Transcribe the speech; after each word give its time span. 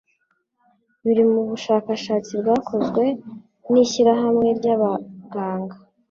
biri 1.03 1.23
Mu 1.31 1.41
bushakashatsi 1.49 2.31
bwakozwe 2.41 3.03
n'ishyirahamwe 3.71 4.47
ry'abaganga 4.59 5.75